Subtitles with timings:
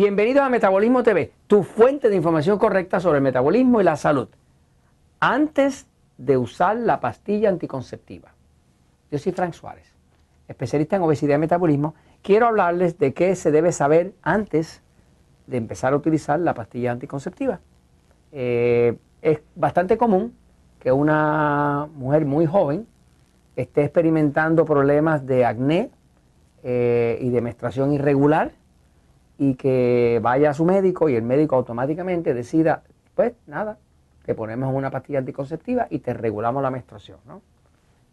[0.00, 4.28] Bienvenidos a Metabolismo TV, tu fuente de información correcta sobre el metabolismo y la salud.
[5.18, 5.88] Antes
[6.18, 8.32] de usar la pastilla anticonceptiva.
[9.10, 9.92] Yo soy Frank Suárez,
[10.46, 11.96] especialista en obesidad y metabolismo.
[12.22, 14.82] Quiero hablarles de qué se debe saber antes
[15.48, 17.58] de empezar a utilizar la pastilla anticonceptiva.
[18.30, 20.32] Eh, es bastante común
[20.78, 22.86] que una mujer muy joven
[23.56, 25.90] esté experimentando problemas de acné
[26.62, 28.52] eh, y de menstruación irregular
[29.38, 32.82] y que vaya a su médico y el médico automáticamente decida,
[33.14, 33.78] pues nada,
[34.24, 37.18] te ponemos una pastilla anticonceptiva y te regulamos la menstruación.
[37.26, 37.40] ¿no?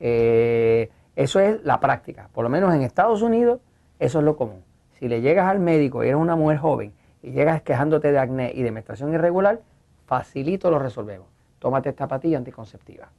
[0.00, 3.60] Eh, eso es la práctica, por lo menos en Estados Unidos
[4.00, 4.64] eso es lo común.
[4.98, 6.92] Si le llegas al médico y eres una mujer joven
[7.22, 9.60] y llegas quejándote de acné y de menstruación irregular,
[10.06, 11.28] facilito lo resolvemos.
[11.58, 13.10] Tómate esta pastilla anticonceptiva.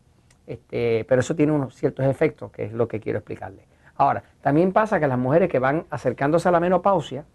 [0.47, 3.67] Este, pero eso tiene unos ciertos efectos, que es lo que quiero explicarle.
[3.95, 7.25] Ahora, también pasa que las mujeres que van acercándose a la menopausia,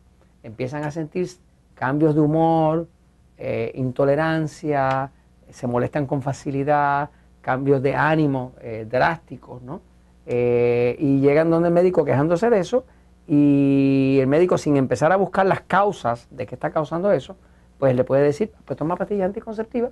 [0.47, 1.29] empiezan a sentir
[1.75, 2.87] cambios de humor,
[3.37, 5.11] eh, intolerancia,
[5.51, 7.11] se molestan con facilidad,
[7.43, 9.81] cambios de ánimo eh, drásticos, ¿no?
[10.25, 12.85] Eh, y llegan donde el médico quejándose de eso
[13.29, 17.37] y el médico sin empezar a buscar las causas de qué está causando eso,
[17.79, 19.91] pues le puede decir, pues toma pastilla anticonceptiva,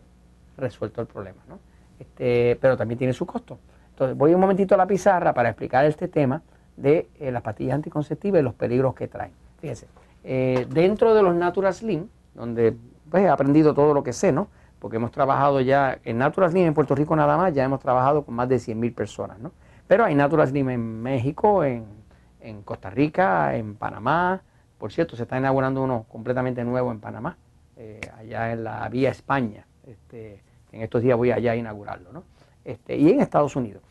[0.56, 1.58] resuelto el problema, ¿no?
[1.98, 3.58] Este, pero también tiene su costo.
[3.90, 6.42] Entonces voy un momentito a la pizarra para explicar este tema
[6.76, 9.32] de las pastillas anticonceptivas y los peligros que traen.
[9.60, 9.86] Fíjense,
[10.24, 12.74] eh, dentro de los Natural Slim, donde
[13.10, 14.48] pues, he aprendido todo lo que sé, ¿no?
[14.78, 18.24] Porque hemos trabajado ya en Natural Slim en Puerto Rico nada más, ya hemos trabajado
[18.24, 19.52] con más de 100.000 personas, ¿no?
[19.86, 21.84] Pero hay Natural Slim en México, en,
[22.64, 24.42] Costa Rica, en Panamá.
[24.78, 27.36] Por cierto, se está inaugurando uno completamente nuevo en Panamá,
[27.76, 29.66] eh, allá en la Vía España.
[29.86, 32.24] Este, en estos días voy allá a inaugurarlo, ¿no?
[32.64, 33.82] Este, y en Estados Unidos.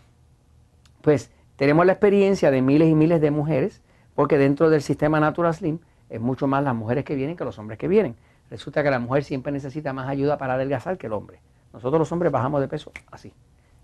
[1.02, 3.82] Pues tenemos la experiencia de miles y miles de mujeres,
[4.16, 5.80] porque dentro del sistema Natural Slim
[6.14, 8.16] es mucho más las mujeres que vienen que los hombres que vienen.
[8.52, 11.40] Resulta que la mujer siempre necesita más ayuda para adelgazar que el hombre.
[11.74, 13.34] Nosotros los hombres bajamos de peso así.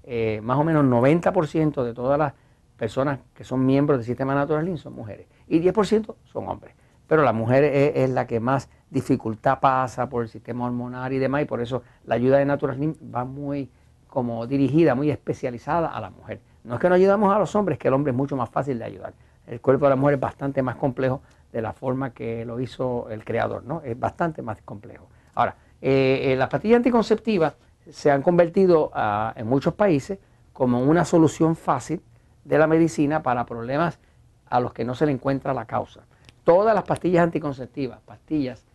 [0.03, 2.33] Eh, más o menos 90% de todas las
[2.77, 6.75] personas que son miembros del sistema Natural son mujeres y 10% son hombres.
[7.07, 11.41] Pero la mujer es, la que más dificultad pasa por el sistema hormonal y demás
[11.41, 13.71] y por eso la ayuda de Natural Slim va muy
[14.07, 16.41] como dirigida, muy especializada a la mujer.
[16.63, 18.77] No es que no ayudamos a los hombres, que el hombre es mucho más fácil
[18.77, 19.13] de ayudar.
[19.47, 23.09] El cuerpo de la mujer es bastante más complejo de la forma que lo hizo
[23.09, 23.81] el creador, ¿no?
[23.81, 25.09] Es bastante más complejo.
[25.33, 27.55] Ahora, eh, eh, las pastillas anticonceptivas
[27.89, 30.19] se han convertido ah, en muchos países
[30.53, 32.01] como una solución fácil
[32.43, 33.99] de la medicina para problemas
[34.47, 36.05] a los que no se le encuentra la causa.
[36.43, 38.65] Todas las pastillas anticonceptivas, pastillas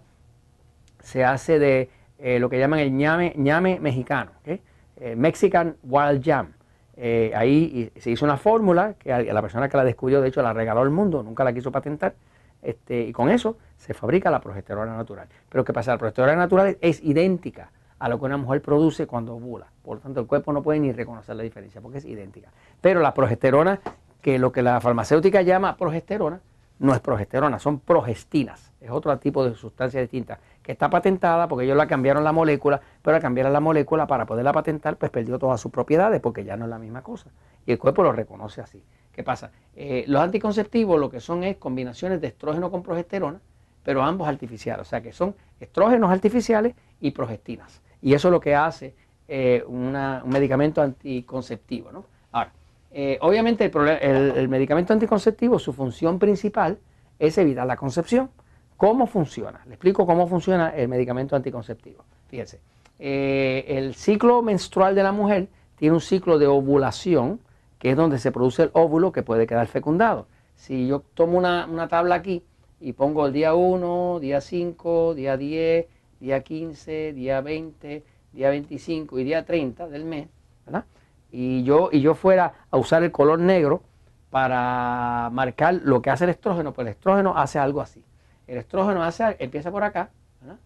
[1.01, 6.53] se hace de eh, lo que llaman el ñame, ñame mexicano, eh, Mexican Wild Jam.
[6.95, 10.53] Eh, ahí se hizo una fórmula que la persona que la descubrió, de hecho, la
[10.53, 12.15] regaló al mundo, nunca la quiso patentar.
[12.61, 15.27] Este, y con eso se fabrica la progesterona natural.
[15.49, 15.91] Pero ¿qué pasa?
[15.91, 19.67] La progesterona natural es idéntica a lo que una mujer produce cuando ovula.
[19.83, 22.49] Por lo tanto, el cuerpo no puede ni reconocer la diferencia porque es idéntica.
[22.81, 23.79] Pero la progesterona,
[24.21, 26.39] que lo que la farmacéutica llama progesterona,
[26.79, 28.71] no es progesterona, son progestinas.
[28.81, 32.81] Es otro tipo de sustancia distinta que está patentada porque ellos la cambiaron la molécula,
[33.01, 36.57] pero al cambiar la molécula para poderla patentar, pues perdió todas sus propiedades porque ya
[36.57, 37.29] no es la misma cosa.
[37.65, 38.83] Y el cuerpo lo reconoce así.
[39.13, 39.51] ¿Qué pasa?
[39.75, 43.39] Eh, los anticonceptivos lo que son es combinaciones de estrógeno con progesterona,
[43.83, 44.87] pero ambos artificiales.
[44.87, 47.81] O sea que son estrógenos artificiales y progestinas.
[48.03, 48.93] Y eso es lo que hace
[49.29, 49.93] eh, un
[50.25, 51.91] medicamento anticonceptivo.
[51.91, 52.05] ¿no?
[52.33, 52.51] Ahora,
[52.91, 53.71] eh, obviamente
[54.01, 56.77] el, medicamento anticonceptivo, su función principal
[57.17, 58.29] es evitar la concepción.
[58.75, 59.61] ¿Cómo funciona?
[59.65, 62.03] Le explico cómo funciona el medicamento anticonceptivo.
[62.27, 62.59] Fíjense,
[62.99, 65.47] eh, el ciclo menstrual de la mujer
[65.77, 67.39] tiene un ciclo de ovulación,
[67.79, 70.27] que es donde se produce el óvulo que puede quedar fecundado.
[70.55, 72.43] Si yo tomo una, una tabla aquí
[72.81, 75.85] y pongo el día 1, día 5, día 10,
[76.23, 80.29] día 15, día 20, día 25 y día 30 del mes,
[80.65, 80.85] ¿verdad?
[81.33, 83.83] Y yo, y yo fuera a usar el color negro
[84.29, 88.05] para marcar lo que hace el estrógeno, pues el estrógeno hace algo así.
[88.47, 90.59] El estrógeno hace, empieza por acá, ¿verdad?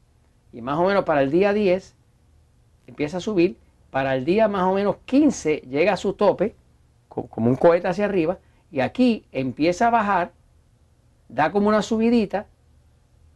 [0.53, 1.95] y más o menos para el día 10
[2.85, 3.57] empieza a subir,
[3.89, 6.55] para el día más o menos 15 llega a su tope,
[7.07, 8.37] como un cohete hacia arriba,
[8.71, 10.33] y aquí empieza a bajar,
[11.29, 12.45] da como una subidita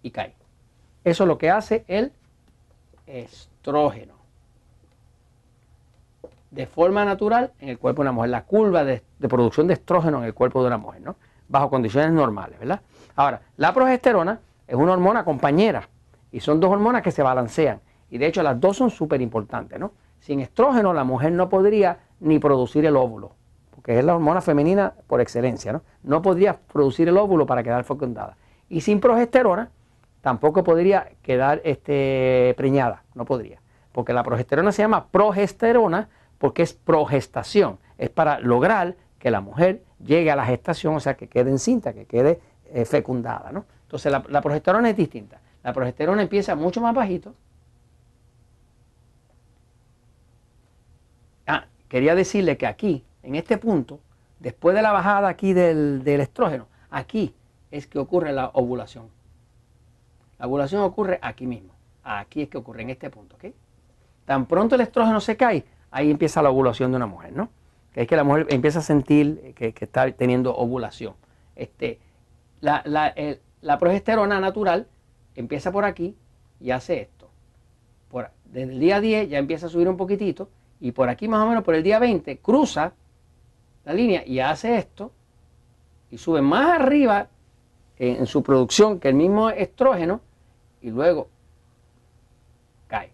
[0.04, 0.36] y cae.
[1.04, 2.12] Eso es lo que hace el
[3.08, 4.14] estrógeno.
[6.52, 8.30] De forma natural en el cuerpo de una mujer.
[8.30, 11.16] La curva de, producción de estrógeno en el cuerpo de una mujer, ¿no?
[11.48, 12.82] Bajo condiciones normales, ¿verdad?
[13.16, 15.88] Ahora, la progesterona es una hormona compañera
[16.32, 17.82] y son dos hormonas que se balancean.
[18.10, 19.92] Y de hecho las dos son súper importantes, ¿no?
[20.20, 23.32] Sin estrógeno la mujer no podría ni producir el óvulo,
[23.74, 25.82] porque es la hormona femenina por excelencia, ¿no?
[26.04, 28.38] No podría producir el óvulo para quedar fecundada.
[28.70, 29.72] Y sin progesterona
[30.22, 33.60] tampoco podría quedar este, preñada, no podría.
[33.92, 39.84] Porque la progesterona se llama progesterona porque es progestación, es para lograr que la mujer
[40.04, 42.40] llegue a la gestación, o sea, que quede encinta, que quede
[42.74, 43.66] eh, fecundada, ¿no?
[43.84, 45.42] Entonces la, progesterona es distinta.
[45.64, 47.36] La progesterona empieza mucho más bajito.
[51.46, 54.00] Ah, quería decirle que aquí, en este punto,
[54.40, 57.36] después de la bajada aquí del estrógeno, aquí
[57.70, 59.10] es que ocurre la ovulación.
[60.42, 61.76] La ovulación ocurre aquí mismo.
[62.04, 63.36] Aquí es que ocurre, en este punto.
[63.36, 63.54] ¿ok?
[64.26, 67.50] Tan pronto el estrógeno se cae, ahí empieza la ovulación de una mujer, ¿no?
[67.94, 71.14] Es que la mujer empieza a sentir que, está teniendo ovulación.
[71.56, 72.00] Este,
[72.60, 72.82] la,
[73.62, 74.88] la, progesterona natural
[75.36, 76.18] empieza por aquí
[76.60, 77.30] y hace esto.
[78.10, 80.50] Por, desde el día 10 ya empieza a subir un poquitito
[80.80, 82.94] y por aquí más o menos por el día 20 cruza
[83.86, 85.12] la línea y hace esto
[86.10, 87.28] y sube más arriba
[88.00, 90.22] en su producción que el mismo estrógeno
[90.82, 91.30] y luego
[92.88, 93.12] cae.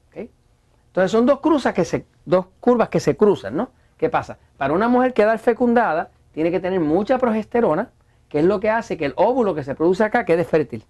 [0.98, 3.70] Entonces son dos, cruzas que se, dos curvas que se cruzan, ¿no?
[3.98, 4.40] ¿Qué pasa?
[4.58, 7.92] Para una mujer quedar fecundada tiene que tener mucha progesterona,
[8.30, 10.84] que es lo que hace que el óvulo que se produce acá quede fértil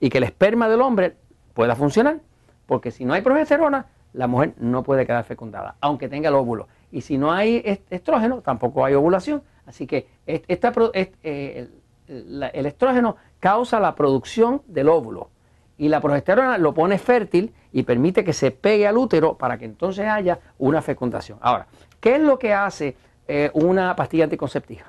[0.00, 1.14] y que el esperma del hombre
[1.54, 2.18] pueda funcionar.
[2.66, 6.66] Porque si no hay progesterona, la mujer no puede quedar fecundada, aunque tenga el óvulo.
[6.90, 9.44] Y si no hay estrógeno, tampoco hay ovulación.
[9.64, 11.68] Así que esta, eh,
[12.08, 15.30] el estrógeno causa la producción del óvulo
[15.82, 19.64] y la progesterona lo pone fértil y permite que se pegue al útero para que
[19.64, 21.38] entonces haya una fecundación.
[21.40, 21.66] Ahora,
[21.98, 22.94] ¿qué es lo que hace
[23.26, 24.84] eh, una pastilla anticonceptiva?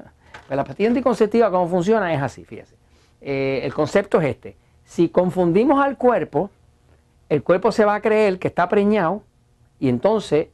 [0.45, 2.13] Pues la pastilla anticonceptiva, ¿cómo funciona?
[2.13, 2.75] Es así, fíjese.
[3.21, 4.55] Eh, el concepto es este.
[4.83, 6.51] Si confundimos al cuerpo,
[7.27, 9.23] el cuerpo se va a creer que está preñado
[9.79, 10.49] y entonces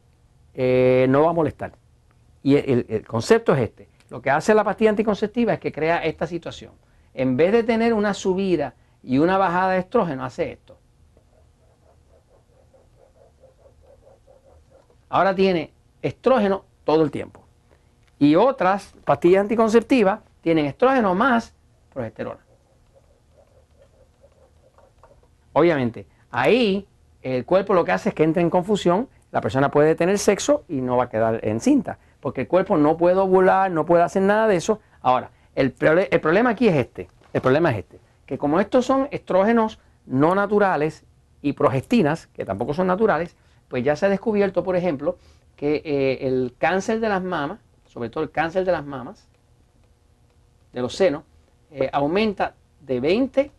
[0.53, 1.73] eh, no va a molestar.
[2.43, 3.89] Y el concepto es este.
[4.09, 6.71] Lo que hace la pastilla anticonceptiva es que crea esta situación.
[7.13, 10.77] En vez de tener una subida y una bajada de estrógeno hace esto.
[15.09, 17.41] Ahora tiene estrógeno todo el tiempo.
[18.19, 21.53] Y otras pastillas anticonceptivas tienen estrógeno más
[21.93, 22.39] progesterona.
[25.53, 26.87] Obviamente, ahí
[27.21, 30.63] el cuerpo lo que hace es que entra en confusión, la persona puede tener sexo
[30.67, 34.21] y no va a quedar encinta, porque el cuerpo no puede ovular, no puede hacer
[34.21, 34.79] nada de eso.
[35.01, 35.73] Ahora, el,
[36.11, 40.35] el problema aquí es este, el problema es este que como estos son estrógenos no
[40.35, 41.03] naturales
[41.41, 43.35] y progestinas, que tampoco son naturales,
[43.67, 45.17] pues ya se ha descubierto, por ejemplo,
[45.55, 47.57] que eh, el cáncer de las mamas,
[47.87, 49.27] sobre todo el cáncer de las mamas,
[50.73, 51.23] de los senos,
[51.71, 53.51] eh, aumenta de 20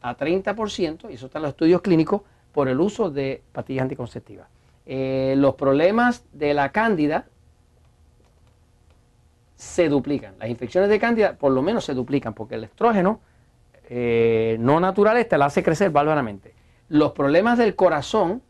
[0.00, 4.48] a 30%, y eso está en los estudios clínicos, por el uso de pastillas anticonceptivas.
[4.86, 7.26] Eh, los problemas de la cándida
[9.54, 10.34] se duplican.
[10.40, 13.20] Las infecciones de cándida por lo menos se duplican, porque el estrógeno
[13.88, 16.54] eh, no naturales te la hace crecer bárbaramente.
[16.88, 18.42] Los problemas del corazón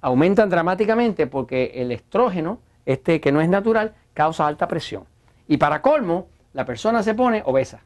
[0.00, 5.04] aumentan dramáticamente porque el estrógeno, este que no es natural, causa alta presión.
[5.48, 7.80] Y para colmo, la persona se pone obesa.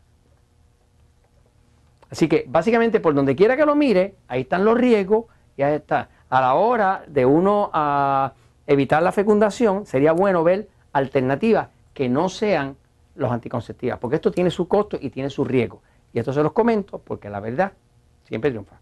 [2.10, 5.74] Así que básicamente por donde quiera que lo mire, ahí están los riesgos y ahí
[5.74, 6.08] está.
[6.28, 8.32] A la hora de uno a
[8.66, 12.76] evitar la fecundación, sería bueno ver alternativas que no sean
[13.16, 15.82] los anticonceptivos, porque esto tiene su costo y tiene su riesgo.
[16.12, 17.72] Y esto se los comento porque la verdad
[18.24, 18.80] siempre triunfa.